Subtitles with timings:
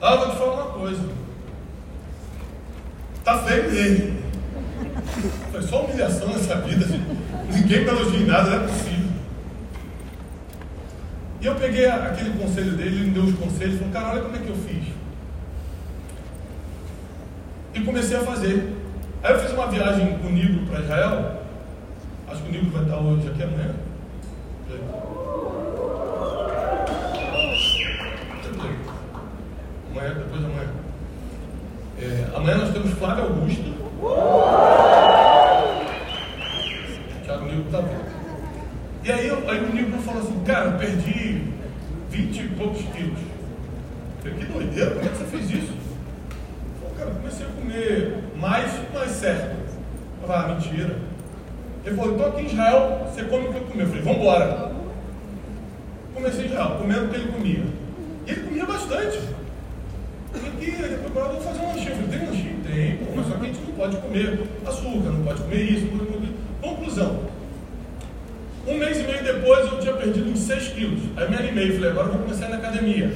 [0.00, 1.02] Ah, vou te falar uma coisa.
[3.24, 4.18] Tá feio mesmo.
[5.50, 6.86] Foi só humilhação nessa vida.
[7.52, 9.08] Ninguém me elogia em nada, não é possível.
[11.40, 14.36] E eu peguei aquele conselho dele, ele me deu os conselhos, falou, cara, olha como
[14.36, 14.84] é que eu fiz.
[17.74, 18.72] E comecei a fazer.
[19.22, 21.42] Aí eu fiz uma viagem com o Nigro para Israel.
[22.28, 23.74] Acho que o Nigro vai estar hoje aqui amanhã.
[29.98, 30.70] Amanhã, depois de amanhã.
[32.00, 33.74] É, amanhã nós temos Flávio Augusto.
[37.24, 38.08] Tiago Nigro está vendo.
[39.02, 41.42] E aí, aí o Nigro falou assim, cara, perdi
[42.10, 43.18] 20 e poucos quilos.
[44.22, 45.72] Falei, que doideira, como é que você fez isso?
[46.80, 49.56] Falei, cara, comecei a comer mais, mais certo.
[50.24, 50.96] Falei, ah, mentira.
[51.84, 53.80] Ele falou, então aqui em Israel você come o que eu comi.
[53.80, 54.72] Eu falei, vamos embora.
[56.14, 57.64] Comecei em Israel, comendo o que ele comia.
[58.26, 59.37] E ele comia bastante.
[60.32, 62.08] Falei, depois agora eu vou fazer um lanchinho.
[62.08, 62.60] Tem lanchinho?
[62.64, 65.98] Tem, mas só que a gente não pode comer açúcar, não pode comer isso, não
[65.98, 66.32] pode comer.
[66.60, 67.20] Conclusão.
[68.66, 71.00] Um mês e meio depois eu tinha perdido uns 6 quilos.
[71.16, 73.12] Aí me animei, falei, agora eu vou começar na academia.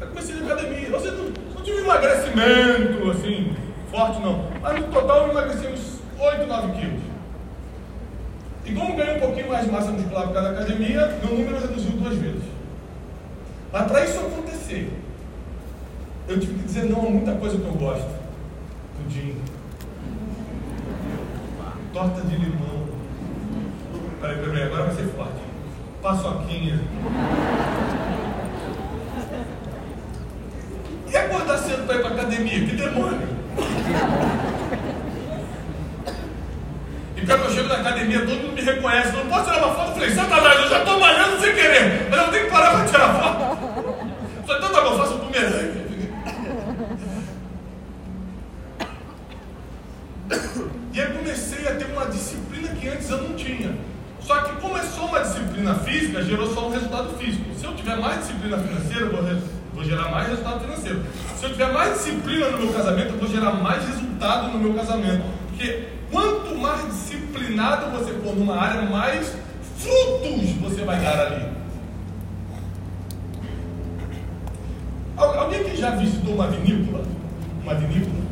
[0.00, 0.90] Aí comecei na academia.
[0.90, 3.56] Você não, não tive emagrecimento assim,
[3.90, 4.50] forte não.
[4.60, 7.00] Mas no total eu emagreci uns 8, 9 quilos.
[8.66, 11.58] E como ganhei um pouquinho mais de massa muscular por causa da academia, meu número
[11.58, 12.42] reduziu duas vezes.
[13.72, 14.90] Mas para isso acontecer,
[16.28, 18.08] eu tive que dizer não a muita coisa que eu gosto.
[18.96, 19.36] Pudim.
[21.92, 22.88] Torta de limão.
[24.20, 25.40] Peraí, peraí, agora vai ser forte.
[26.02, 26.80] Paçoquinha.
[31.10, 32.66] E acordar cedo para ir para academia?
[32.66, 33.28] Que demônio!
[37.16, 39.12] E quando eu chego na academia, todo mundo me reconhece.
[39.12, 39.88] Não posso tirar uma foto?
[39.90, 42.08] Eu falei, Satanás, eu já estou malhando sem querer.
[42.10, 43.58] Mas eu tenho que parar para tirar foto.
[44.36, 45.84] Eu falei, então tá bom, faço um bumerangue.
[50.92, 53.74] E aí comecei a ter uma disciplina que antes eu não tinha.
[54.20, 57.44] Só que começou uma disciplina física, gerou só um resultado físico.
[57.58, 59.40] Se eu tiver mais disciplina financeira, eu vou,
[59.74, 61.02] vou gerar mais resultado financeiro.
[61.36, 64.74] Se eu tiver mais disciplina no meu casamento, eu vou gerar mais resultado no meu
[64.74, 65.24] casamento.
[65.48, 69.34] Porque quanto mais disciplinado você for numa área, mais
[69.78, 71.54] frutos você vai dar ali.
[75.16, 77.04] Alguém que já visitou uma vinícola?
[77.62, 78.24] Uma vinícola?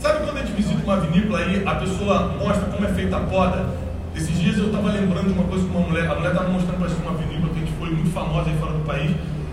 [0.00, 3.20] Sabe quando a gente visita uma vinícola e a pessoa mostra como é feita a
[3.20, 3.66] poda?
[4.14, 6.78] Esses dias eu estava lembrando de uma coisa com uma mulher, a mulher estava mostrando
[6.78, 9.10] para a gente uma vinícola que a gente foi muito famosa aí fora do país,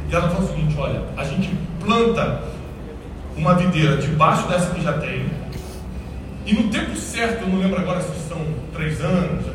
[0.09, 1.51] e ela falou o seguinte, olha, a gente
[1.83, 2.41] planta
[3.35, 5.29] uma videira debaixo dessa que já tem,
[6.45, 8.39] e no tempo certo, eu não lembro agora se são
[8.73, 9.45] três anos,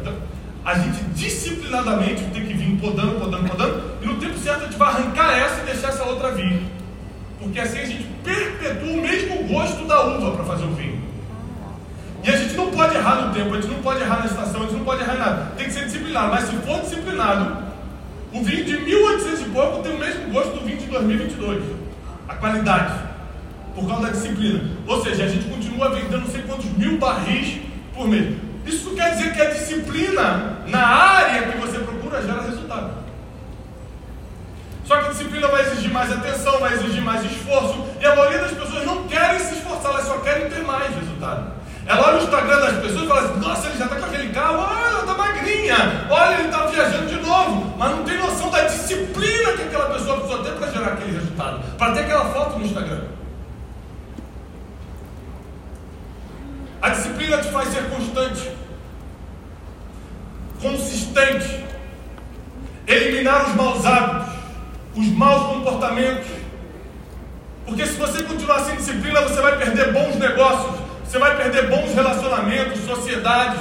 [0.64, 4.76] a gente disciplinadamente tem que vir podando, podando, podando, e no tempo certo a gente
[4.76, 6.60] vai arrancar essa e deixar essa outra vir.
[7.40, 10.97] Porque assim a gente perpetua o mesmo gosto da uva para fazer o vinho.
[12.24, 14.62] E a gente não pode errar no tempo, a gente não pode errar na estação,
[14.62, 15.52] a gente não pode errar em nada.
[15.56, 16.30] Tem que ser disciplinado.
[16.30, 17.68] Mas se for disciplinado,
[18.32, 21.62] o vinho de 1800 e pouco tem o mesmo gosto do vinho de 2022.
[22.28, 23.08] A qualidade.
[23.74, 24.60] Por causa da disciplina.
[24.86, 27.60] Ou seja, a gente continua vendendo não sei quantos mil barris
[27.94, 28.36] por mês.
[28.66, 32.90] Isso quer dizer que a disciplina na área que você procura gera resultado.
[34.84, 37.84] Só que disciplina vai exigir mais atenção, vai exigir mais esforço.
[38.00, 41.57] E a maioria das pessoas não querem se esforçar, elas só querem ter mais resultado.
[41.88, 44.28] Ela olha o Instagram das pessoas e fala assim: Nossa, ele já está com aquele
[44.30, 47.74] carro, olha, ela está magrinha, olha, ele está viajando de novo.
[47.78, 51.76] Mas não tem noção da disciplina que aquela pessoa precisa ter para gerar aquele resultado,
[51.78, 53.00] para ter aquela foto no Instagram.
[56.82, 58.50] A disciplina te faz ser constante,
[60.60, 61.64] consistente,
[62.86, 64.34] eliminar os maus hábitos,
[64.94, 66.28] os maus comportamentos.
[67.64, 70.77] Porque se você continuar sem disciplina, você vai perder bons negócios,
[71.08, 73.60] você vai perder bons relacionamentos, sociedades,